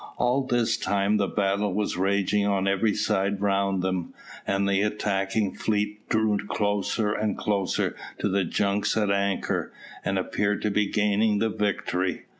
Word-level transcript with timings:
All 0.17 0.47
this 0.47 0.77
time 0.77 1.17
the 1.17 1.27
battle 1.27 1.75
was 1.75 1.95
raging 1.95 2.43
on 2.47 2.67
every 2.67 2.95
side 2.95 3.39
round 3.39 3.83
them, 3.83 4.15
and 4.47 4.67
the 4.67 4.81
attacking 4.81 5.53
fleet 5.53 6.09
drew 6.09 6.39
closer 6.47 7.13
and 7.13 7.37
closer 7.37 7.95
to 8.17 8.27
the 8.27 8.43
junks 8.43 8.97
at 8.97 9.11
anchor, 9.11 9.71
and 10.03 10.17
appeared 10.17 10.63
to 10.63 10.71
be 10.71 10.87
gaining 10.87 11.37
the 11.37 11.49
victory. 11.49 12.23